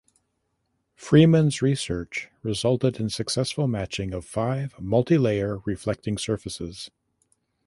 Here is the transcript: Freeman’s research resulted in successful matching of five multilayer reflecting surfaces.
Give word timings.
Freeman’s 0.95 1.61
research 1.61 2.29
resulted 2.41 2.99
in 2.99 3.07
successful 3.07 3.67
matching 3.67 4.13
of 4.15 4.25
five 4.25 4.73
multilayer 4.77 5.61
reflecting 5.67 6.17
surfaces. 6.17 6.89